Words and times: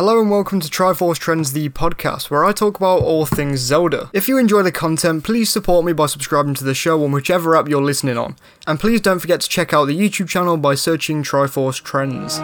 Hello 0.00 0.18
and 0.18 0.30
welcome 0.30 0.60
to 0.60 0.68
Triforce 0.70 1.18
Trends, 1.18 1.52
the 1.52 1.68
podcast, 1.68 2.30
where 2.30 2.42
I 2.42 2.52
talk 2.52 2.78
about 2.78 3.02
all 3.02 3.26
things 3.26 3.60
Zelda. 3.60 4.08
If 4.14 4.28
you 4.28 4.38
enjoy 4.38 4.62
the 4.62 4.72
content, 4.72 5.24
please 5.24 5.50
support 5.50 5.84
me 5.84 5.92
by 5.92 6.06
subscribing 6.06 6.54
to 6.54 6.64
the 6.64 6.72
show 6.72 7.04
on 7.04 7.12
whichever 7.12 7.54
app 7.54 7.68
you're 7.68 7.82
listening 7.82 8.16
on. 8.16 8.36
And 8.66 8.80
please 8.80 9.02
don't 9.02 9.18
forget 9.18 9.42
to 9.42 9.48
check 9.50 9.74
out 9.74 9.84
the 9.84 9.94
YouTube 9.94 10.30
channel 10.30 10.56
by 10.56 10.74
searching 10.74 11.22
Triforce 11.22 11.82
Trends. 11.82 12.38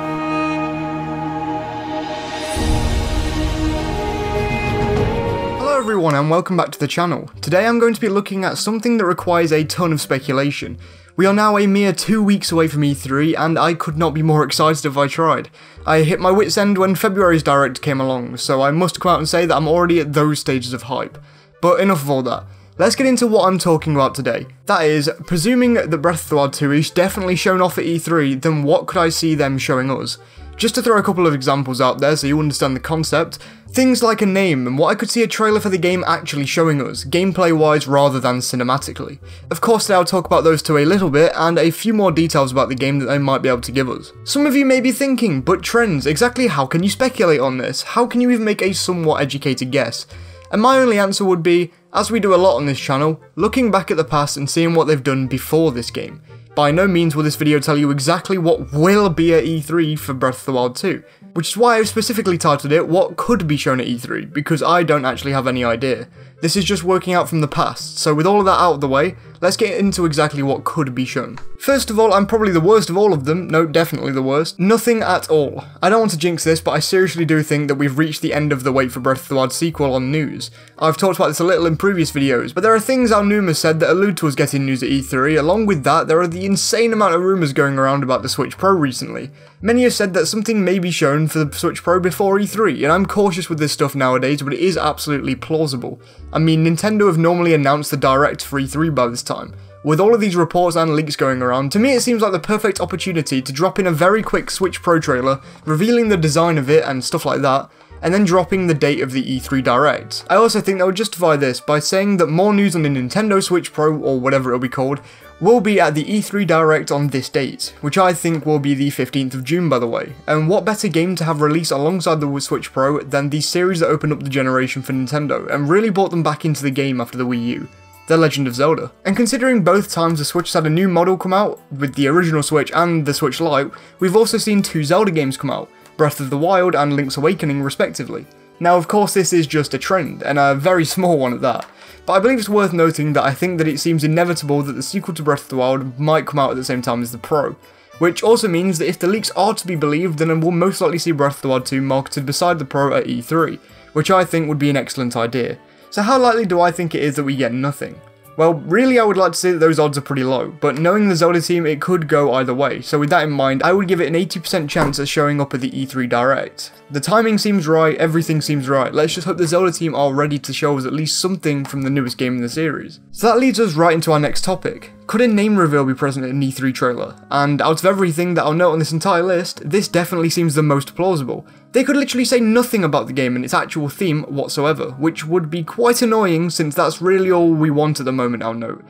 Hello 5.58 5.78
everyone 5.78 6.14
and 6.14 6.28
welcome 6.28 6.58
back 6.58 6.72
to 6.72 6.78
the 6.78 6.86
channel. 6.86 7.30
Today 7.40 7.66
I'm 7.66 7.78
going 7.78 7.94
to 7.94 8.00
be 8.02 8.10
looking 8.10 8.44
at 8.44 8.58
something 8.58 8.98
that 8.98 9.06
requires 9.06 9.50
a 9.50 9.64
ton 9.64 9.94
of 9.94 10.02
speculation. 10.02 10.76
We 11.18 11.24
are 11.24 11.32
now 11.32 11.56
a 11.56 11.66
mere 11.66 11.94
two 11.94 12.22
weeks 12.22 12.52
away 12.52 12.68
from 12.68 12.82
E3 12.82 13.34
and 13.38 13.58
I 13.58 13.72
could 13.72 13.96
not 13.96 14.12
be 14.12 14.22
more 14.22 14.44
excited 14.44 14.84
if 14.84 14.98
I 14.98 15.06
tried. 15.06 15.48
I 15.86 16.02
hit 16.02 16.20
my 16.20 16.30
wits 16.30 16.58
end 16.58 16.76
when 16.76 16.94
February's 16.94 17.42
Direct 17.42 17.80
came 17.80 18.02
along, 18.02 18.36
so 18.36 18.60
I 18.60 18.70
must 18.70 19.00
come 19.00 19.12
out 19.12 19.18
and 19.20 19.26
say 19.26 19.46
that 19.46 19.56
I'm 19.56 19.66
already 19.66 19.98
at 19.98 20.12
those 20.12 20.40
stages 20.40 20.74
of 20.74 20.82
hype. 20.82 21.16
But 21.62 21.80
enough 21.80 22.02
of 22.02 22.10
all 22.10 22.22
that. 22.24 22.44
Let's 22.76 22.96
get 22.96 23.06
into 23.06 23.26
what 23.26 23.46
I'm 23.46 23.56
talking 23.56 23.94
about 23.94 24.14
today. 24.14 24.46
That 24.66 24.84
is, 24.84 25.10
presuming 25.26 25.72
that 25.72 26.02
Breath 26.02 26.24
of 26.24 26.28
the 26.28 26.36
Wild 26.36 26.52
2 26.52 26.72
is 26.72 26.90
definitely 26.90 27.36
shown 27.36 27.62
off 27.62 27.78
at 27.78 27.86
E3, 27.86 28.42
then 28.42 28.62
what 28.62 28.86
could 28.86 28.98
I 28.98 29.08
see 29.08 29.34
them 29.34 29.56
showing 29.56 29.90
us? 29.90 30.18
Just 30.56 30.74
to 30.76 30.82
throw 30.82 30.96
a 30.96 31.02
couple 31.02 31.26
of 31.26 31.34
examples 31.34 31.82
out 31.82 32.00
there 32.00 32.16
so 32.16 32.26
you 32.26 32.40
understand 32.40 32.74
the 32.74 32.80
concept, 32.80 33.38
things 33.68 34.02
like 34.02 34.22
a 34.22 34.26
name 34.26 34.66
and 34.66 34.78
what 34.78 34.88
I 34.88 34.94
could 34.94 35.10
see 35.10 35.22
a 35.22 35.26
trailer 35.26 35.60
for 35.60 35.68
the 35.68 35.76
game 35.76 36.02
actually 36.06 36.46
showing 36.46 36.80
us, 36.80 37.04
gameplay 37.04 37.54
wise 37.54 37.86
rather 37.86 38.18
than 38.18 38.38
cinematically. 38.38 39.18
Of 39.50 39.60
course, 39.60 39.90
I'll 39.90 40.06
talk 40.06 40.24
about 40.24 40.44
those 40.44 40.62
two 40.62 40.78
a 40.78 40.86
little 40.86 41.10
bit 41.10 41.32
and 41.34 41.58
a 41.58 41.70
few 41.70 41.92
more 41.92 42.10
details 42.10 42.52
about 42.52 42.70
the 42.70 42.74
game 42.74 42.98
that 43.00 43.04
they 43.04 43.18
might 43.18 43.42
be 43.42 43.50
able 43.50 43.60
to 43.60 43.72
give 43.72 43.90
us. 43.90 44.14
Some 44.24 44.46
of 44.46 44.56
you 44.56 44.64
may 44.64 44.80
be 44.80 44.92
thinking, 44.92 45.42
but 45.42 45.62
trends, 45.62 46.06
exactly 46.06 46.46
how 46.46 46.64
can 46.64 46.82
you 46.82 46.88
speculate 46.88 47.40
on 47.40 47.58
this? 47.58 47.82
How 47.82 48.06
can 48.06 48.22
you 48.22 48.30
even 48.30 48.46
make 48.46 48.62
a 48.62 48.72
somewhat 48.72 49.20
educated 49.20 49.70
guess? 49.70 50.06
And 50.50 50.62
my 50.62 50.78
only 50.78 50.98
answer 50.98 51.26
would 51.26 51.42
be, 51.42 51.70
as 51.92 52.10
we 52.10 52.18
do 52.18 52.34
a 52.34 52.36
lot 52.36 52.56
on 52.56 52.64
this 52.64 52.80
channel, 52.80 53.20
looking 53.34 53.70
back 53.70 53.90
at 53.90 53.98
the 53.98 54.04
past 54.04 54.38
and 54.38 54.48
seeing 54.48 54.74
what 54.74 54.86
they've 54.86 55.02
done 55.02 55.26
before 55.26 55.70
this 55.70 55.90
game. 55.90 56.22
By 56.56 56.70
no 56.70 56.88
means 56.88 57.14
will 57.14 57.22
this 57.22 57.36
video 57.36 57.60
tell 57.60 57.76
you 57.76 57.90
exactly 57.90 58.38
what 58.38 58.72
will 58.72 59.10
be 59.10 59.34
at 59.34 59.44
E3 59.44 59.98
for 59.98 60.14
Breath 60.14 60.38
of 60.38 60.46
the 60.46 60.52
Wild 60.52 60.74
2, 60.74 61.04
which 61.34 61.48
is 61.48 61.56
why 61.58 61.76
I've 61.76 61.86
specifically 61.86 62.38
titled 62.38 62.72
it 62.72 62.88
What 62.88 63.18
Could 63.18 63.46
Be 63.46 63.58
Shown 63.58 63.78
at 63.78 63.86
E3, 63.86 64.32
because 64.32 64.62
I 64.62 64.82
don't 64.82 65.04
actually 65.04 65.32
have 65.32 65.46
any 65.46 65.64
idea. 65.64 66.08
This 66.42 66.54
is 66.54 66.66
just 66.66 66.84
working 66.84 67.14
out 67.14 67.30
from 67.30 67.40
the 67.40 67.48
past, 67.48 67.98
so 67.98 68.14
with 68.14 68.26
all 68.26 68.40
of 68.40 68.44
that 68.44 68.60
out 68.60 68.74
of 68.74 68.80
the 68.82 68.88
way, 68.88 69.16
let's 69.40 69.56
get 69.56 69.78
into 69.78 70.04
exactly 70.04 70.42
what 70.42 70.64
could 70.64 70.94
be 70.94 71.06
shown. 71.06 71.38
First 71.58 71.88
of 71.88 71.98
all, 71.98 72.12
I'm 72.12 72.26
probably 72.26 72.52
the 72.52 72.60
worst 72.60 72.90
of 72.90 72.96
all 72.98 73.14
of 73.14 73.24
them, 73.24 73.48
no, 73.48 73.64
definitely 73.64 74.12
the 74.12 74.22
worst. 74.22 74.60
Nothing 74.60 75.02
at 75.02 75.30
all. 75.30 75.64
I 75.82 75.88
don't 75.88 76.00
want 76.00 76.10
to 76.10 76.18
jinx 76.18 76.44
this, 76.44 76.60
but 76.60 76.72
I 76.72 76.78
seriously 76.78 77.24
do 77.24 77.42
think 77.42 77.68
that 77.68 77.76
we've 77.76 77.96
reached 77.96 78.20
the 78.20 78.34
end 78.34 78.52
of 78.52 78.64
the 78.64 78.72
wait 78.72 78.92
for 78.92 79.00
Breath 79.00 79.22
of 79.22 79.28
the 79.28 79.34
Wild 79.34 79.52
sequel 79.52 79.94
on 79.94 80.12
news. 80.12 80.50
I've 80.78 80.98
talked 80.98 81.16
about 81.16 81.28
this 81.28 81.40
a 81.40 81.44
little 81.44 81.64
in 81.64 81.78
previous 81.78 82.12
videos, 82.12 82.52
but 82.52 82.62
there 82.62 82.74
are 82.74 82.80
things 82.80 83.10
Aonuma 83.10 83.56
said 83.56 83.80
that 83.80 83.90
allude 83.90 84.18
to 84.18 84.28
us 84.28 84.34
getting 84.34 84.66
news 84.66 84.82
at 84.82 84.90
E3, 84.90 85.38
along 85.38 85.64
with 85.64 85.84
that, 85.84 86.06
there 86.06 86.20
are 86.20 86.28
the 86.28 86.44
insane 86.44 86.92
amount 86.92 87.14
of 87.14 87.22
rumours 87.22 87.54
going 87.54 87.78
around 87.78 88.02
about 88.02 88.22
the 88.22 88.28
Switch 88.28 88.58
Pro 88.58 88.72
recently. 88.72 89.30
Many 89.62 89.84
have 89.84 89.94
said 89.94 90.12
that 90.12 90.26
something 90.26 90.62
may 90.62 90.78
be 90.78 90.90
shown 90.90 91.28
for 91.28 91.42
the 91.42 91.56
Switch 91.56 91.82
Pro 91.82 91.98
before 91.98 92.38
E3, 92.38 92.84
and 92.84 92.92
I'm 92.92 93.06
cautious 93.06 93.48
with 93.48 93.58
this 93.58 93.72
stuff 93.72 93.94
nowadays, 93.94 94.42
but 94.42 94.52
it 94.52 94.60
is 94.60 94.76
absolutely 94.76 95.34
plausible. 95.34 95.98
I 96.32 96.38
mean, 96.38 96.64
Nintendo 96.64 97.06
have 97.06 97.18
normally 97.18 97.54
announced 97.54 97.90
the 97.90 97.96
Direct 97.96 98.44
for 98.44 98.60
E3 98.60 98.94
by 98.94 99.06
this 99.06 99.22
time. 99.22 99.54
With 99.84 100.00
all 100.00 100.14
of 100.14 100.20
these 100.20 100.34
reports 100.34 100.76
and 100.76 100.94
leaks 100.94 101.14
going 101.14 101.40
around, 101.40 101.70
to 101.72 101.78
me 101.78 101.92
it 101.94 102.00
seems 102.00 102.20
like 102.20 102.32
the 102.32 102.40
perfect 102.40 102.80
opportunity 102.80 103.40
to 103.40 103.52
drop 103.52 103.78
in 103.78 103.86
a 103.86 103.92
very 103.92 104.22
quick 104.22 104.50
Switch 104.50 104.82
Pro 104.82 104.98
trailer, 104.98 105.40
revealing 105.64 106.08
the 106.08 106.16
design 106.16 106.58
of 106.58 106.68
it 106.68 106.84
and 106.84 107.04
stuff 107.04 107.24
like 107.24 107.42
that, 107.42 107.70
and 108.02 108.12
then 108.12 108.24
dropping 108.24 108.66
the 108.66 108.74
date 108.74 109.00
of 109.00 109.12
the 109.12 109.22
E3 109.22 109.62
Direct. 109.62 110.24
I 110.28 110.36
also 110.36 110.60
think 110.60 110.78
they 110.78 110.84
would 110.84 110.96
justify 110.96 111.36
this 111.36 111.60
by 111.60 111.78
saying 111.78 112.16
that 112.18 112.26
more 112.26 112.54
news 112.54 112.74
on 112.74 112.82
the 112.82 112.88
Nintendo 112.88 113.42
Switch 113.42 113.72
Pro, 113.72 113.96
or 113.96 114.20
whatever 114.20 114.50
it'll 114.50 114.60
be 114.60 114.68
called, 114.68 115.00
will 115.40 115.60
be 115.60 115.80
at 115.80 115.94
the 115.94 116.04
E3 116.04 116.46
Direct 116.46 116.90
on 116.90 117.08
this 117.08 117.28
date, 117.28 117.74
which 117.80 117.98
I 117.98 118.12
think 118.12 118.46
will 118.46 118.58
be 118.58 118.74
the 118.74 118.90
15th 118.90 119.34
of 119.34 119.44
June 119.44 119.68
by 119.68 119.78
the 119.78 119.86
way. 119.86 120.12
And 120.26 120.48
what 120.48 120.64
better 120.64 120.88
game 120.88 121.14
to 121.16 121.24
have 121.24 121.40
released 121.40 121.72
alongside 121.72 122.20
the 122.20 122.40
Switch 122.40 122.72
Pro 122.72 123.00
than 123.00 123.30
the 123.30 123.40
series 123.40 123.80
that 123.80 123.88
opened 123.88 124.12
up 124.12 124.22
the 124.22 124.30
generation 124.30 124.82
for 124.82 124.92
Nintendo 124.92 125.52
and 125.52 125.68
really 125.68 125.90
brought 125.90 126.10
them 126.10 126.22
back 126.22 126.44
into 126.44 126.62
the 126.62 126.70
game 126.70 127.00
after 127.00 127.18
the 127.18 127.26
Wii 127.26 127.44
U. 127.46 127.68
The 128.08 128.16
Legend 128.16 128.46
of 128.46 128.54
Zelda. 128.54 128.92
And 129.04 129.16
considering 129.16 129.64
both 129.64 129.90
times 129.90 130.20
the 130.20 130.24
Switch 130.24 130.52
had 130.52 130.64
a 130.64 130.70
new 130.70 130.88
model 130.88 131.16
come 131.16 131.32
out, 131.32 131.60
with 131.72 131.96
the 131.96 132.06
original 132.06 132.42
Switch 132.42 132.70
and 132.72 133.04
the 133.04 133.12
Switch 133.12 133.40
Lite, 133.40 133.72
we've 133.98 134.14
also 134.14 134.38
seen 134.38 134.62
two 134.62 134.84
Zelda 134.84 135.10
games 135.10 135.36
come 135.36 135.50
out, 135.50 135.68
Breath 135.96 136.20
of 136.20 136.30
the 136.30 136.38
Wild 136.38 136.74
and 136.74 136.94
Link's 136.94 137.16
Awakening 137.16 137.62
respectively. 137.62 138.26
Now 138.60 138.76
of 138.76 138.88
course 138.88 139.14
this 139.14 139.32
is 139.32 139.46
just 139.46 139.74
a 139.74 139.78
trend, 139.78 140.22
and 140.22 140.38
a 140.38 140.54
very 140.54 140.84
small 140.96 141.18
one 141.18 141.32
at 141.32 141.40
that, 141.42 141.66
but 142.06 142.12
I 142.12 142.20
believe 142.20 142.38
it's 142.38 142.48
worth 142.48 142.72
noting 142.72 143.12
that 143.14 143.24
I 143.24 143.34
think 143.34 143.58
that 143.58 143.68
it 143.68 143.80
seems 143.80 144.04
inevitable 144.04 144.62
that 144.62 144.74
the 144.74 144.82
sequel 144.82 145.14
to 145.14 145.22
Breath 145.22 145.44
of 145.44 145.48
the 145.48 145.56
Wild 145.56 145.98
might 145.98 146.26
come 146.26 146.38
out 146.38 146.50
at 146.50 146.56
the 146.56 146.64
same 146.64 146.82
time 146.82 147.02
as 147.02 147.12
the 147.12 147.18
Pro, 147.18 147.56
which 147.98 148.22
also 148.22 148.46
means 148.46 148.78
that 148.78 148.88
if 148.88 148.98
the 148.98 149.06
leaks 149.06 149.30
are 149.32 149.54
to 149.54 149.66
be 149.66 149.74
believed, 149.74 150.18
then 150.18 150.40
we'll 150.40 150.50
most 150.50 150.80
likely 150.80 150.98
see 150.98 151.12
Breath 151.12 151.36
of 151.36 151.42
the 151.42 151.48
Wild 151.48 151.66
2 151.66 151.80
marketed 151.80 152.26
beside 152.26 152.58
the 152.58 152.64
Pro 152.64 152.94
at 152.94 153.06
E3, 153.06 153.58
which 153.92 154.10
I 154.10 154.24
think 154.24 154.48
would 154.48 154.58
be 154.58 154.70
an 154.70 154.76
excellent 154.76 155.16
idea. 155.16 155.58
So 155.90 156.02
how 156.02 156.18
likely 156.18 156.44
do 156.44 156.60
I 156.60 156.70
think 156.70 156.94
it 156.94 157.02
is 157.02 157.16
that 157.16 157.24
we 157.24 157.36
get 157.36 157.52
nothing? 157.52 157.98
Well, 158.36 158.54
really 158.54 158.98
I 158.98 159.04
would 159.04 159.16
like 159.16 159.32
to 159.32 159.38
say 159.38 159.52
that 159.52 159.58
those 159.58 159.78
odds 159.78 159.96
are 159.96 160.02
pretty 160.02 160.24
low, 160.24 160.50
but 160.60 160.76
knowing 160.76 161.08
the 161.08 161.16
Zelda 161.16 161.40
team, 161.40 161.64
it 161.64 161.80
could 161.80 162.06
go 162.06 162.34
either 162.34 162.52
way, 162.52 162.82
so 162.82 162.98
with 162.98 163.08
that 163.10 163.24
in 163.24 163.30
mind, 163.30 163.62
I 163.62 163.72
would 163.72 163.88
give 163.88 164.00
it 164.00 164.08
an 164.08 164.14
80% 164.14 164.68
chance 164.68 164.98
of 164.98 165.08
showing 165.08 165.40
up 165.40 165.54
at 165.54 165.62
the 165.62 165.70
E3 165.70 166.08
Direct. 166.08 166.70
The 166.90 167.00
timing 167.00 167.38
seems 167.38 167.66
right, 167.66 167.96
everything 167.96 168.42
seems 168.42 168.68
right, 168.68 168.92
let's 168.92 169.14
just 169.14 169.26
hope 169.26 169.38
the 169.38 169.46
Zelda 169.46 169.72
team 169.72 169.94
are 169.94 170.12
ready 170.12 170.38
to 170.38 170.52
show 170.52 170.76
us 170.76 170.84
at 170.84 170.92
least 170.92 171.18
something 171.18 171.64
from 171.64 171.82
the 171.82 171.90
newest 171.90 172.18
game 172.18 172.36
in 172.36 172.42
the 172.42 172.48
series. 172.50 173.00
So 173.10 173.26
that 173.26 173.38
leads 173.38 173.58
us 173.58 173.74
right 173.74 173.94
into 173.94 174.12
our 174.12 174.20
next 174.20 174.44
topic. 174.44 174.92
Could 175.06 175.20
a 175.20 175.28
name 175.28 175.56
reveal 175.56 175.84
be 175.84 175.94
present 175.94 176.26
in 176.26 176.32
an 176.32 176.42
E3 176.42 176.74
trailer? 176.74 177.14
And 177.30 177.62
out 177.62 177.78
of 177.78 177.86
everything 177.86 178.34
that 178.34 178.42
I'll 178.42 178.52
note 178.52 178.72
on 178.72 178.80
this 178.80 178.90
entire 178.90 179.22
list, 179.22 179.62
this 179.64 179.86
definitely 179.86 180.30
seems 180.30 180.56
the 180.56 180.64
most 180.64 180.96
plausible. 180.96 181.46
They 181.70 181.84
could 181.84 181.96
literally 181.96 182.24
say 182.24 182.40
nothing 182.40 182.82
about 182.82 183.06
the 183.06 183.12
game 183.12 183.36
and 183.36 183.44
its 183.44 183.54
actual 183.54 183.88
theme 183.88 184.24
whatsoever, 184.24 184.90
which 184.92 185.24
would 185.24 185.48
be 185.48 185.62
quite 185.62 186.02
annoying 186.02 186.50
since 186.50 186.74
that's 186.74 187.00
really 187.00 187.30
all 187.30 187.52
we 187.52 187.70
want 187.70 188.00
at 188.00 188.04
the 188.04 188.10
moment, 188.10 188.42
I'll 188.42 188.54
note 188.54 188.84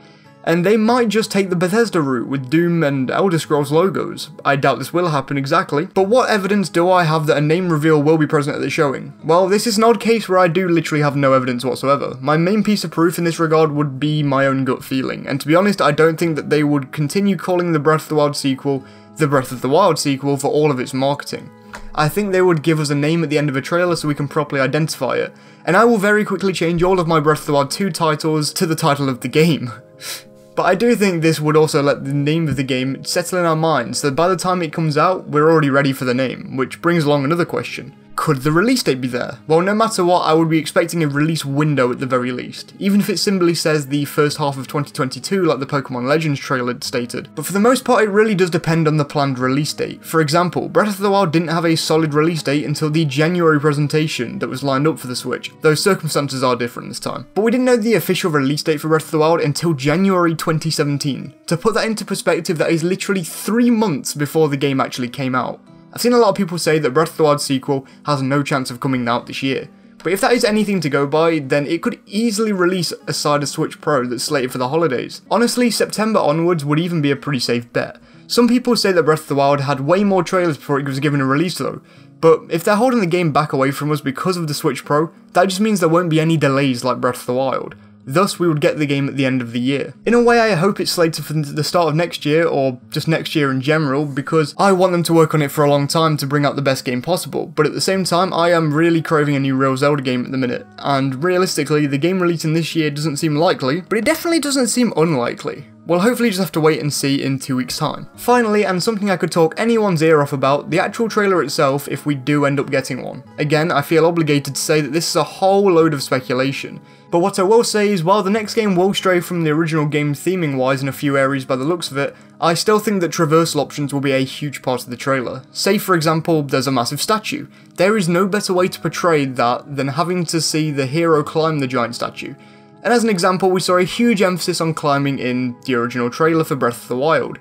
and 0.47 0.65
they 0.65 0.77
might 0.77 1.09
just 1.09 1.29
take 1.29 1.49
the 1.49 1.57
Bethesda 1.57 1.99
route 1.99 2.29
with 2.29 2.49
Doom 2.49 2.81
and 2.81 3.11
Elder 3.11 3.37
Scrolls 3.37 3.69
logos. 3.69 4.29
I 4.45 4.55
doubt 4.55 4.79
this 4.79 4.93
will 4.93 5.09
happen 5.09 5.37
exactly, 5.37 5.87
but 5.87 6.07
what 6.07 6.29
evidence 6.29 6.69
do 6.69 6.89
I 6.89 7.03
have 7.03 7.27
that 7.27 7.35
a 7.35 7.41
name 7.41 7.69
reveal 7.69 8.01
will 8.01 8.17
be 8.17 8.25
present 8.25 8.55
at 8.55 8.61
the 8.61 8.69
showing? 8.69 9.11
Well, 9.25 9.49
this 9.49 9.67
is 9.67 9.77
an 9.77 9.83
odd 9.83 9.99
case 9.99 10.29
where 10.29 10.39
I 10.39 10.47
do 10.47 10.69
literally 10.69 11.03
have 11.03 11.17
no 11.17 11.33
evidence 11.33 11.65
whatsoever. 11.65 12.17
My 12.21 12.37
main 12.37 12.63
piece 12.63 12.85
of 12.85 12.91
proof 12.91 13.17
in 13.17 13.25
this 13.25 13.39
regard 13.39 13.73
would 13.73 13.99
be 13.99 14.23
my 14.23 14.47
own 14.47 14.63
gut 14.63 14.85
feeling, 14.85 15.27
and 15.27 15.41
to 15.41 15.47
be 15.47 15.53
honest, 15.53 15.81
I 15.81 15.91
don't 15.91 16.17
think 16.17 16.37
that 16.37 16.49
they 16.49 16.63
would 16.63 16.93
continue 16.93 17.35
calling 17.35 17.73
the 17.73 17.79
Breath 17.79 18.03
of 18.03 18.09
the 18.09 18.15
Wild 18.15 18.37
sequel 18.37 18.85
the 19.17 19.27
Breath 19.27 19.51
of 19.51 19.61
the 19.61 19.69
Wild 19.69 19.99
sequel 19.99 20.37
for 20.37 20.47
all 20.47 20.71
of 20.71 20.79
its 20.79 20.93
marketing. 20.93 21.49
I 21.93 22.07
think 22.07 22.31
they 22.31 22.41
would 22.41 22.61
give 22.61 22.79
us 22.79 22.91
a 22.91 22.95
name 22.95 23.23
at 23.23 23.29
the 23.29 23.37
end 23.37 23.49
of 23.49 23.55
a 23.55 23.61
trailer 23.61 23.95
so 23.95 24.07
we 24.07 24.15
can 24.15 24.27
properly 24.27 24.61
identify 24.61 25.15
it, 25.15 25.33
and 25.65 25.75
I 25.75 25.83
will 25.83 25.97
very 25.97 26.23
quickly 26.23 26.53
change 26.53 26.83
all 26.83 27.01
of 27.01 27.07
my 27.07 27.19
Breath 27.19 27.41
of 27.41 27.47
the 27.47 27.53
Wild 27.53 27.71
2 27.71 27.89
titles 27.89 28.53
to 28.53 28.65
the 28.65 28.75
title 28.75 29.09
of 29.09 29.19
the 29.19 29.27
game. 29.27 29.73
But 30.57 30.63
I 30.63 30.73
do 30.73 30.95
think 30.95 31.21
this 31.21 31.39
would 31.39 31.55
also 31.55 31.83
let 31.83 32.03
the 32.03 32.15
name 32.15 32.47
of 32.47 32.55
the 32.55 32.63
game 32.63 33.03
settle 33.05 33.37
in 33.37 33.45
our 33.45 33.55
minds, 33.55 33.99
so 33.99 34.09
by 34.09 34.27
the 34.27 34.35
time 34.35 34.63
it 34.63 34.73
comes 34.73 34.97
out, 34.97 35.27
we're 35.27 35.51
already 35.51 35.69
ready 35.69 35.93
for 35.93 36.03
the 36.03 36.15
name, 36.15 36.57
which 36.57 36.81
brings 36.81 37.03
along 37.03 37.25
another 37.25 37.45
question. 37.45 37.93
Could 38.17 38.37
the 38.37 38.51
release 38.51 38.81
date 38.81 38.99
be 38.99 39.07
there? 39.07 39.37
Well, 39.45 39.61
no 39.61 39.75
matter 39.75 40.03
what, 40.03 40.21
I 40.21 40.33
would 40.33 40.49
be 40.49 40.57
expecting 40.57 41.03
a 41.03 41.07
release 41.07 41.45
window 41.45 41.91
at 41.91 41.99
the 41.99 42.07
very 42.07 42.31
least, 42.31 42.73
even 42.79 42.99
if 42.99 43.09
it 43.09 43.19
simply 43.19 43.53
says 43.53 43.87
the 43.87 44.05
first 44.05 44.37
half 44.37 44.57
of 44.57 44.67
2022 44.67 45.45
like 45.45 45.59
the 45.59 45.67
Pokemon 45.67 46.07
Legends 46.07 46.39
trailer 46.39 46.75
stated. 46.81 47.29
But 47.35 47.45
for 47.45 47.53
the 47.53 47.59
most 47.59 47.85
part, 47.85 48.03
it 48.03 48.09
really 48.09 48.33
does 48.33 48.49
depend 48.49 48.87
on 48.87 48.97
the 48.97 49.05
planned 49.05 49.37
release 49.37 49.71
date. 49.71 50.03
For 50.03 50.19
example, 50.19 50.67
Breath 50.67 50.95
of 50.95 50.97
the 50.97 51.11
Wild 51.11 51.31
didn't 51.31 51.49
have 51.49 51.63
a 51.63 51.77
solid 51.77 52.15
release 52.15 52.41
date 52.41 52.65
until 52.65 52.89
the 52.89 53.05
January 53.05 53.59
presentation 53.59 54.39
that 54.39 54.49
was 54.49 54.63
lined 54.63 54.87
up 54.87 54.97
for 54.97 55.07
the 55.07 55.15
Switch, 55.15 55.51
though 55.61 55.75
circumstances 55.75 56.43
are 56.43 56.55
different 56.55 56.89
this 56.89 56.99
time. 56.99 57.27
But 57.35 57.43
we 57.43 57.51
didn't 57.51 57.65
know 57.67 57.77
the 57.77 57.93
official 57.93 58.31
release 58.31 58.63
date 58.63 58.81
for 58.81 58.87
Breath 58.87 59.05
of 59.05 59.11
the 59.11 59.19
Wild 59.19 59.41
until 59.41 59.73
January 59.73 60.33
2017. 60.35 61.35
To 61.45 61.55
put 61.55 61.75
that 61.75 61.85
into 61.85 62.03
perspective, 62.03 62.57
that 62.57 62.71
is 62.71 62.83
literally 62.83 63.23
three 63.23 63.69
months 63.69 64.15
before 64.15 64.49
the 64.49 64.57
game 64.57 64.81
actually 64.81 65.09
came 65.09 65.35
out. 65.35 65.61
I've 65.97 66.01
seen 66.01 66.13
a 66.13 66.19
lot 66.19 66.29
of 66.29 66.35
people 66.35 66.59
say 66.59 66.77
that 66.77 66.91
Breath 66.91 67.09
of 67.09 67.17
the 67.17 67.23
Wild 67.23 67.41
sequel 67.41 67.87
has 68.05 68.21
no 68.21 68.43
chance 68.43 68.69
of 68.69 68.79
coming 68.79 69.07
out 69.07 69.25
this 69.25 69.41
year, 69.41 69.67
but 70.03 70.13
if 70.13 70.21
that 70.21 70.31
is 70.31 70.45
anything 70.45 70.79
to 70.81 70.91
go 70.91 71.07
by, 71.07 71.39
then 71.39 71.65
it 71.65 71.81
could 71.81 71.99
easily 72.05 72.51
release 72.51 72.93
aside 73.07 73.41
a 73.41 73.47
Switch 73.47 73.81
Pro 73.81 74.05
that's 74.05 74.25
slated 74.25 74.51
for 74.51 74.59
the 74.59 74.69
holidays. 74.69 75.23
Honestly, 75.31 75.71
September 75.71 76.19
onwards 76.19 76.63
would 76.63 76.77
even 76.77 77.01
be 77.01 77.09
a 77.09 77.15
pretty 77.15 77.39
safe 77.39 77.73
bet. 77.73 77.97
Some 78.27 78.47
people 78.47 78.75
say 78.75 78.91
that 78.91 79.01
Breath 79.01 79.21
of 79.21 79.27
the 79.29 79.33
Wild 79.33 79.61
had 79.61 79.79
way 79.79 80.03
more 80.03 80.21
trailers 80.21 80.57
before 80.57 80.79
it 80.79 80.85
was 80.85 80.99
given 80.99 81.19
a 81.19 81.25
release 81.25 81.57
though, 81.57 81.81
but 82.21 82.41
if 82.51 82.63
they're 82.63 82.75
holding 82.75 82.99
the 82.99 83.07
game 83.07 83.31
back 83.31 83.51
away 83.51 83.71
from 83.71 83.91
us 83.91 84.01
because 84.01 84.37
of 84.37 84.47
the 84.47 84.53
Switch 84.53 84.85
Pro, 84.85 85.11
that 85.33 85.49
just 85.49 85.61
means 85.61 85.79
there 85.79 85.89
won't 85.89 86.11
be 86.11 86.21
any 86.21 86.37
delays 86.37 86.83
like 86.83 87.01
Breath 87.01 87.21
of 87.21 87.25
the 87.25 87.33
Wild. 87.33 87.73
Thus, 88.07 88.39
we 88.39 88.47
would 88.47 88.61
get 88.61 88.77
the 88.77 88.85
game 88.85 89.09
at 89.09 89.17
the 89.17 89.25
end 89.25 89.41
of 89.41 89.51
the 89.51 89.59
year. 89.59 89.93
In 90.05 90.13
a 90.13 90.23
way, 90.23 90.39
I 90.39 90.55
hope 90.55 90.79
it's 90.79 90.91
slated 90.91 91.25
for 91.25 91.33
the 91.33 91.63
start 91.63 91.89
of 91.89 91.95
next 91.95 92.25
year, 92.25 92.47
or 92.47 92.79
just 92.89 93.07
next 93.07 93.35
year 93.35 93.51
in 93.51 93.61
general, 93.61 94.05
because 94.05 94.55
I 94.57 94.71
want 94.71 94.93
them 94.93 95.03
to 95.03 95.13
work 95.13 95.33
on 95.33 95.41
it 95.41 95.51
for 95.51 95.65
a 95.65 95.69
long 95.69 95.87
time 95.87 96.15
to 96.17 96.25
bring 96.25 96.45
out 96.45 96.55
the 96.55 96.61
best 96.61 96.85
game 96.85 97.01
possible. 97.01 97.47
But 97.47 97.65
at 97.65 97.73
the 97.73 97.81
same 97.81 98.05
time, 98.05 98.33
I 98.33 98.51
am 98.51 98.73
really 98.73 99.01
craving 99.01 99.35
a 99.35 99.39
new 99.41 99.55
real 99.55 99.75
Zelda 99.75 100.01
game 100.01 100.25
at 100.25 100.31
the 100.31 100.37
minute, 100.37 100.65
and 100.79 101.21
realistically, 101.21 101.85
the 101.85 101.97
game 101.97 102.21
releasing 102.21 102.53
this 102.53 102.75
year 102.75 102.89
doesn't 102.89 103.17
seem 103.17 103.35
likely, 103.35 103.81
but 103.81 103.97
it 103.97 104.05
definitely 104.05 104.39
doesn't 104.39 104.67
seem 104.67 104.93
unlikely. 104.95 105.65
We'll 105.87 106.01
hopefully 106.01 106.27
just 106.27 106.41
have 106.41 106.51
to 106.51 106.59
wait 106.59 106.81
and 106.81 106.91
see 106.91 107.23
in 107.23 107.39
two 107.39 107.55
weeks' 107.55 107.77
time. 107.77 108.09
Finally, 108.17 108.65
and 108.65 108.83
something 108.83 109.09
I 109.09 109.15
could 109.15 109.31
talk 109.31 109.57
anyone's 109.57 110.01
ear 110.01 110.21
off 110.21 110.33
about, 110.33 110.69
the 110.69 110.81
actual 110.81 111.07
trailer 111.07 111.41
itself 111.41 111.87
if 111.87 112.05
we 112.05 112.13
do 112.13 112.43
end 112.43 112.59
up 112.59 112.69
getting 112.69 113.01
one. 113.01 113.23
Again, 113.37 113.71
I 113.71 113.81
feel 113.81 114.05
obligated 114.05 114.53
to 114.55 114.61
say 114.61 114.81
that 114.81 114.91
this 114.91 115.09
is 115.09 115.15
a 115.15 115.23
whole 115.23 115.71
load 115.71 115.93
of 115.93 116.03
speculation. 116.03 116.81
But 117.09 117.19
what 117.19 117.39
I 117.39 117.43
will 117.43 117.63
say 117.63 117.87
is, 117.87 118.03
while 118.03 118.21
the 118.21 118.29
next 118.29 118.53
game 118.53 118.75
will 118.75 118.93
stray 118.93 119.21
from 119.21 119.45
the 119.45 119.51
original 119.51 119.85
game 119.85 120.13
theming 120.13 120.57
wise 120.57 120.81
in 120.81 120.89
a 120.89 120.91
few 120.91 121.17
areas 121.17 121.45
by 121.45 121.55
the 121.55 121.63
looks 121.63 121.89
of 121.89 121.95
it, 121.95 122.13
I 122.41 122.53
still 122.53 122.79
think 122.79 122.99
that 122.99 123.13
traversal 123.13 123.61
options 123.61 123.93
will 123.93 124.01
be 124.01 124.11
a 124.11 124.25
huge 124.25 124.61
part 124.61 124.83
of 124.83 124.89
the 124.89 124.97
trailer. 124.97 125.43
Say, 125.53 125.77
for 125.77 125.95
example, 125.95 126.43
there's 126.43 126.67
a 126.67 126.71
massive 126.71 127.01
statue. 127.01 127.47
There 127.75 127.95
is 127.95 128.09
no 128.09 128.27
better 128.27 128.53
way 128.53 128.67
to 128.67 128.81
portray 128.81 129.23
that 129.23 129.77
than 129.77 129.87
having 129.87 130.25
to 130.25 130.41
see 130.41 130.69
the 130.69 130.85
hero 130.85 131.23
climb 131.23 131.59
the 131.59 131.67
giant 131.67 131.95
statue. 131.95 132.35
And 132.83 132.93
as 132.93 133.03
an 133.03 133.09
example, 133.09 133.49
we 133.49 133.59
saw 133.59 133.77
a 133.77 133.83
huge 133.83 134.21
emphasis 134.21 134.61
on 134.61 134.73
climbing 134.73 135.19
in 135.19 135.55
the 135.65 135.75
original 135.75 136.09
trailer 136.09 136.43
for 136.43 136.55
Breath 136.55 136.83
of 136.83 136.87
the 136.87 136.97
Wild. 136.97 137.39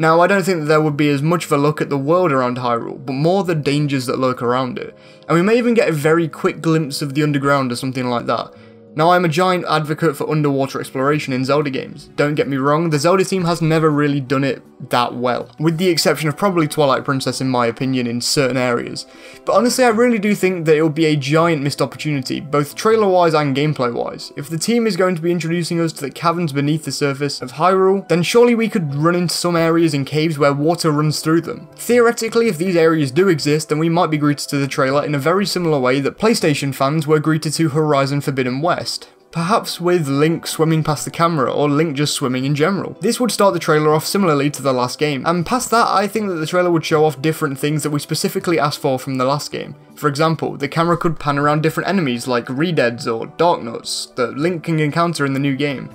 Now, 0.00 0.20
I 0.20 0.28
don't 0.28 0.44
think 0.44 0.60
that 0.60 0.66
there 0.66 0.80
would 0.80 0.96
be 0.96 1.08
as 1.08 1.22
much 1.22 1.44
of 1.44 1.52
a 1.52 1.58
look 1.58 1.80
at 1.80 1.88
the 1.88 1.98
world 1.98 2.30
around 2.30 2.56
Hyrule, 2.56 3.04
but 3.04 3.14
more 3.14 3.42
the 3.42 3.54
dangers 3.54 4.06
that 4.06 4.18
lurk 4.18 4.42
around 4.42 4.78
it. 4.78 4.96
And 5.28 5.36
we 5.36 5.42
may 5.42 5.58
even 5.58 5.74
get 5.74 5.88
a 5.88 5.92
very 5.92 6.28
quick 6.28 6.60
glimpse 6.60 7.02
of 7.02 7.14
the 7.14 7.24
underground 7.24 7.72
or 7.72 7.76
something 7.76 8.08
like 8.08 8.26
that. 8.26 8.54
Now, 8.98 9.12
I'm 9.12 9.24
a 9.24 9.28
giant 9.28 9.64
advocate 9.68 10.16
for 10.16 10.28
underwater 10.28 10.80
exploration 10.80 11.32
in 11.32 11.44
Zelda 11.44 11.70
games. 11.70 12.10
Don't 12.16 12.34
get 12.34 12.48
me 12.48 12.56
wrong, 12.56 12.90
the 12.90 12.98
Zelda 12.98 13.24
team 13.24 13.44
has 13.44 13.62
never 13.62 13.90
really 13.90 14.18
done 14.18 14.42
it 14.42 14.60
that 14.90 15.14
well, 15.14 15.50
with 15.60 15.78
the 15.78 15.88
exception 15.88 16.28
of 16.28 16.36
probably 16.36 16.66
Twilight 16.66 17.04
Princess 17.04 17.40
in 17.40 17.48
my 17.48 17.66
opinion 17.66 18.08
in 18.08 18.20
certain 18.20 18.56
areas. 18.56 19.06
But 19.44 19.54
honestly, 19.54 19.84
I 19.84 19.88
really 19.88 20.18
do 20.18 20.34
think 20.34 20.66
that 20.66 20.76
it 20.76 20.82
will 20.82 20.88
be 20.88 21.06
a 21.06 21.16
giant 21.16 21.62
missed 21.62 21.80
opportunity, 21.80 22.40
both 22.40 22.74
trailer 22.74 23.08
wise 23.08 23.34
and 23.34 23.56
gameplay 23.56 23.92
wise. 23.92 24.32
If 24.36 24.48
the 24.48 24.58
team 24.58 24.86
is 24.86 24.96
going 24.96 25.14
to 25.14 25.22
be 25.22 25.30
introducing 25.30 25.80
us 25.80 25.92
to 25.94 26.00
the 26.00 26.10
caverns 26.10 26.52
beneath 26.52 26.84
the 26.84 26.92
surface 26.92 27.40
of 27.40 27.52
Hyrule, 27.52 28.08
then 28.08 28.24
surely 28.24 28.56
we 28.56 28.68
could 28.68 28.94
run 28.96 29.14
into 29.14 29.34
some 29.34 29.54
areas 29.54 29.94
in 29.94 30.04
caves 30.04 30.38
where 30.38 30.52
water 30.52 30.90
runs 30.90 31.20
through 31.20 31.42
them. 31.42 31.68
Theoretically, 31.76 32.48
if 32.48 32.58
these 32.58 32.76
areas 32.76 33.12
do 33.12 33.28
exist, 33.28 33.68
then 33.68 33.78
we 33.78 33.88
might 33.88 34.10
be 34.10 34.18
greeted 34.18 34.48
to 34.48 34.58
the 34.58 34.68
trailer 34.68 35.04
in 35.04 35.14
a 35.14 35.20
very 35.20 35.46
similar 35.46 35.78
way 35.78 36.00
that 36.00 36.18
PlayStation 36.18 36.74
fans 36.74 37.06
were 37.06 37.20
greeted 37.20 37.52
to 37.54 37.68
Horizon 37.68 38.20
Forbidden 38.20 38.60
West 38.60 38.87
perhaps 39.30 39.80
with 39.80 40.08
Link 40.08 40.46
swimming 40.46 40.82
past 40.82 41.04
the 41.04 41.10
camera 41.10 41.52
or 41.52 41.68
Link 41.68 41.96
just 41.96 42.14
swimming 42.14 42.44
in 42.44 42.54
general. 42.54 42.96
This 43.00 43.20
would 43.20 43.30
start 43.30 43.54
the 43.54 43.60
trailer 43.60 43.92
off 43.94 44.06
similarly 44.06 44.50
to 44.50 44.62
the 44.62 44.72
last 44.72 44.98
game, 44.98 45.24
and 45.26 45.44
past 45.44 45.70
that 45.70 45.86
I 45.88 46.06
think 46.06 46.28
that 46.28 46.36
the 46.36 46.46
trailer 46.46 46.70
would 46.70 46.84
show 46.84 47.04
off 47.04 47.22
different 47.22 47.58
things 47.58 47.82
that 47.82 47.90
we 47.90 48.00
specifically 48.00 48.58
asked 48.58 48.80
for 48.80 48.98
from 48.98 49.16
the 49.16 49.24
last 49.24 49.52
game. 49.52 49.74
For 49.94 50.08
example, 50.08 50.56
the 50.56 50.68
camera 50.68 50.96
could 50.96 51.20
pan 51.20 51.38
around 51.38 51.62
different 51.62 51.88
enemies 51.88 52.26
like 52.26 52.46
Redeads 52.46 53.06
or 53.06 53.26
Darknuts 53.26 54.14
that 54.16 54.38
Link 54.38 54.64
can 54.64 54.80
encounter 54.80 55.26
in 55.26 55.34
the 55.34 55.40
new 55.40 55.56
game. 55.56 55.90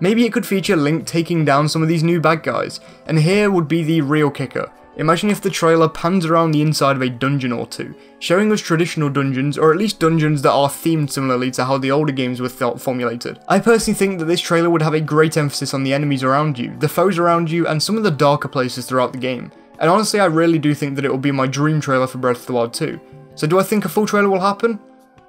Maybe 0.00 0.24
it 0.24 0.32
could 0.32 0.46
feature 0.46 0.76
Link 0.76 1.06
taking 1.06 1.44
down 1.44 1.68
some 1.68 1.82
of 1.82 1.88
these 1.88 2.04
new 2.04 2.20
bad 2.20 2.42
guys, 2.42 2.80
and 3.06 3.18
here 3.18 3.50
would 3.50 3.68
be 3.68 3.82
the 3.82 4.00
real 4.00 4.30
kicker. 4.30 4.70
Imagine 4.98 5.30
if 5.30 5.40
the 5.40 5.48
trailer 5.48 5.88
pans 5.88 6.26
around 6.26 6.50
the 6.50 6.60
inside 6.60 6.96
of 6.96 7.02
a 7.02 7.08
dungeon 7.08 7.52
or 7.52 7.68
two, 7.68 7.94
showing 8.18 8.50
us 8.50 8.60
traditional 8.60 9.08
dungeons, 9.08 9.56
or 9.56 9.70
at 9.70 9.78
least 9.78 10.00
dungeons 10.00 10.42
that 10.42 10.50
are 10.50 10.68
themed 10.68 11.08
similarly 11.08 11.52
to 11.52 11.64
how 11.64 11.78
the 11.78 11.92
older 11.92 12.12
games 12.12 12.40
were 12.40 12.48
formulated. 12.48 13.38
I 13.46 13.60
personally 13.60 13.96
think 13.96 14.18
that 14.18 14.24
this 14.24 14.40
trailer 14.40 14.70
would 14.70 14.82
have 14.82 14.94
a 14.94 15.00
great 15.00 15.36
emphasis 15.36 15.72
on 15.72 15.84
the 15.84 15.94
enemies 15.94 16.24
around 16.24 16.58
you, 16.58 16.76
the 16.78 16.88
foes 16.88 17.16
around 17.16 17.48
you, 17.48 17.64
and 17.68 17.80
some 17.80 17.96
of 17.96 18.02
the 18.02 18.10
darker 18.10 18.48
places 18.48 18.86
throughout 18.86 19.12
the 19.12 19.18
game. 19.18 19.52
And 19.78 19.88
honestly, 19.88 20.18
I 20.18 20.26
really 20.26 20.58
do 20.58 20.74
think 20.74 20.96
that 20.96 21.04
it 21.04 21.10
will 21.10 21.18
be 21.18 21.30
my 21.30 21.46
dream 21.46 21.80
trailer 21.80 22.08
for 22.08 22.18
Breath 22.18 22.40
of 22.40 22.46
the 22.46 22.52
Wild 22.54 22.74
2. 22.74 23.00
So 23.36 23.46
do 23.46 23.60
I 23.60 23.62
think 23.62 23.84
a 23.84 23.88
full 23.88 24.06
trailer 24.06 24.28
will 24.28 24.40
happen? 24.40 24.80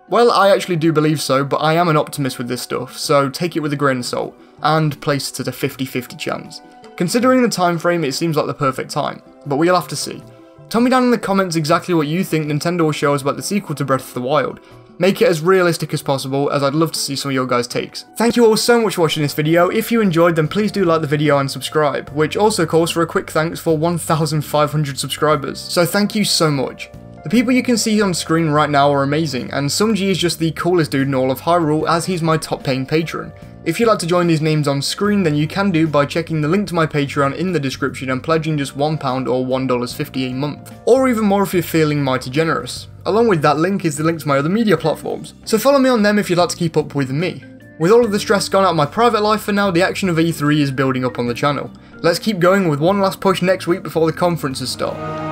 Well, 0.09 0.31
I 0.31 0.49
actually 0.49 0.77
do 0.77 0.91
believe 0.91 1.21
so, 1.21 1.43
but 1.43 1.57
I 1.57 1.75
am 1.75 1.89
an 1.89 1.97
optimist 1.97 2.39
with 2.39 2.47
this 2.47 2.63
stuff, 2.63 2.97
so 2.97 3.29
take 3.29 3.55
it 3.55 3.59
with 3.59 3.73
a 3.73 3.75
grain 3.75 3.99
of 3.99 4.05
salt, 4.07 4.35
and 4.63 4.99
place 4.99 5.29
it 5.29 5.41
at 5.41 5.47
a 5.47 5.51
50-50 5.51 6.17
chance. 6.17 6.61
Considering 6.97 7.43
the 7.43 7.49
time 7.49 7.77
frame, 7.77 8.03
it 8.03 8.13
seems 8.13 8.35
like 8.35 8.47
the 8.47 8.53
perfect 8.55 8.89
time, 8.89 9.21
but 9.45 9.57
we'll 9.57 9.75
have 9.75 9.87
to 9.89 9.95
see. 9.95 10.23
Tell 10.69 10.81
me 10.81 10.89
down 10.89 11.03
in 11.03 11.11
the 11.11 11.17
comments 11.17 11.55
exactly 11.55 11.93
what 11.93 12.07
you 12.07 12.23
think 12.23 12.45
Nintendo 12.45 12.81
will 12.81 12.91
show 12.91 13.13
us 13.13 13.21
about 13.21 13.35
the 13.35 13.41
sequel 13.41 13.75
to 13.75 13.85
Breath 13.85 14.09
of 14.09 14.13
the 14.13 14.21
Wild. 14.21 14.59
Make 14.99 15.21
it 15.21 15.29
as 15.29 15.41
realistic 15.41 15.93
as 15.93 16.01
possible, 16.01 16.51
as 16.51 16.61
I'd 16.61 16.73
love 16.73 16.91
to 16.91 16.99
see 16.99 17.15
some 17.15 17.29
of 17.29 17.33
your 17.33 17.47
guys' 17.47 17.67
takes. 17.67 18.03
Thank 18.17 18.35
you 18.35 18.45
all 18.45 18.57
so 18.57 18.81
much 18.81 18.95
for 18.95 19.01
watching 19.01 19.23
this 19.23 19.33
video. 19.33 19.69
If 19.69 19.91
you 19.91 20.01
enjoyed, 20.01 20.35
then 20.35 20.49
please 20.49 20.73
do 20.73 20.83
like 20.83 20.99
the 20.99 21.07
video 21.07 21.37
and 21.37 21.49
subscribe, 21.49 22.09
which 22.09 22.35
also 22.35 22.65
calls 22.65 22.91
for 22.91 23.01
a 23.01 23.07
quick 23.07 23.31
thanks 23.31 23.61
for 23.61 23.77
1,500 23.77 24.99
subscribers. 24.99 25.57
So 25.57 25.85
thank 25.85 26.15
you 26.15 26.25
so 26.25 26.51
much. 26.51 26.91
The 27.23 27.29
people 27.29 27.53
you 27.53 27.63
can 27.63 27.77
see 27.77 28.01
on 28.01 28.13
screen 28.13 28.49
right 28.49 28.69
now 28.69 28.93
are 28.93 29.03
amazing, 29.03 29.51
and 29.51 29.69
Sumji 29.69 30.09
is 30.09 30.17
just 30.17 30.37
the 30.37 30.51
coolest 30.51 30.91
dude 30.91 31.07
in 31.07 31.15
all 31.15 31.31
of 31.31 31.39
Hyrule 31.41 31.87
as 31.87 32.05
he's 32.05 32.21
my 32.21 32.37
top 32.37 32.63
paying 32.63 32.85
patron. 32.85 33.31
If 33.69 33.79
you'd 33.79 33.85
like 33.85 33.99
to 33.99 34.07
join 34.07 34.25
these 34.25 34.41
names 34.41 34.67
on 34.67 34.81
screen, 34.81 35.21
then 35.21 35.35
you 35.35 35.47
can 35.47 35.69
do 35.69 35.85
by 35.85 36.07
checking 36.07 36.41
the 36.41 36.47
link 36.47 36.67
to 36.69 36.73
my 36.73 36.87
Patreon 36.87 37.35
in 37.35 37.51
the 37.51 37.59
description 37.59 38.09
and 38.09 38.23
pledging 38.23 38.57
just 38.57 38.75
£1 38.75 39.27
or 39.29 39.45
$1.50 39.45 40.31
a 40.31 40.33
month, 40.33 40.73
or 40.87 41.07
even 41.07 41.23
more 41.23 41.43
if 41.43 41.53
you're 41.53 41.61
feeling 41.61 42.03
mighty 42.03 42.31
generous. 42.31 42.87
Along 43.05 43.27
with 43.27 43.43
that 43.43 43.59
link 43.59 43.85
is 43.85 43.95
the 43.95 44.03
link 44.03 44.21
to 44.21 44.27
my 44.27 44.39
other 44.39 44.49
media 44.49 44.75
platforms, 44.75 45.35
so 45.45 45.59
follow 45.59 45.77
me 45.77 45.87
on 45.87 46.01
them 46.01 46.17
if 46.17 46.31
you'd 46.31 46.39
like 46.39 46.49
to 46.49 46.57
keep 46.57 46.77
up 46.77 46.95
with 46.95 47.11
me. 47.11 47.43
With 47.77 47.91
all 47.91 48.03
of 48.03 48.11
the 48.11 48.19
stress 48.19 48.49
gone 48.49 48.63
out 48.65 48.71
of 48.71 48.75
my 48.75 48.87
private 48.87 49.21
life 49.21 49.41
for 49.41 49.51
now, 49.51 49.69
the 49.69 49.83
action 49.83 50.09
of 50.09 50.17
E3 50.17 50.61
is 50.61 50.71
building 50.71 51.05
up 51.05 51.19
on 51.19 51.27
the 51.27 51.35
channel. 51.35 51.69
Let's 52.01 52.17
keep 52.17 52.39
going 52.39 52.69
with 52.69 52.79
one 52.79 52.99
last 52.99 53.21
push 53.21 53.43
next 53.43 53.67
week 53.67 53.83
before 53.83 54.07
the 54.07 54.17
conferences 54.17 54.71
start. 54.71 55.28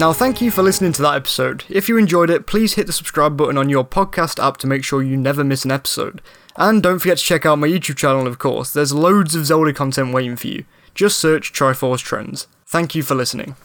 Now, 0.00 0.14
thank 0.14 0.40
you 0.40 0.50
for 0.50 0.62
listening 0.62 0.92
to 0.92 1.02
that 1.02 1.16
episode. 1.16 1.64
If 1.68 1.86
you 1.86 1.98
enjoyed 1.98 2.30
it, 2.30 2.46
please 2.46 2.72
hit 2.72 2.86
the 2.86 2.92
subscribe 2.92 3.36
button 3.36 3.58
on 3.58 3.68
your 3.68 3.84
podcast 3.84 4.42
app 4.42 4.56
to 4.56 4.66
make 4.66 4.82
sure 4.82 5.02
you 5.02 5.14
never 5.14 5.44
miss 5.44 5.66
an 5.66 5.70
episode. 5.70 6.22
And 6.56 6.82
don't 6.82 7.00
forget 7.00 7.18
to 7.18 7.22
check 7.22 7.44
out 7.44 7.58
my 7.58 7.68
YouTube 7.68 7.98
channel, 7.98 8.26
of 8.26 8.38
course. 8.38 8.72
There's 8.72 8.94
loads 8.94 9.34
of 9.34 9.44
Zelda 9.44 9.74
content 9.74 10.14
waiting 10.14 10.36
for 10.36 10.46
you. 10.46 10.64
Just 10.94 11.18
search 11.18 11.52
Triforce 11.52 12.02
Trends. 12.02 12.46
Thank 12.64 12.94
you 12.94 13.02
for 13.02 13.14
listening. 13.14 13.56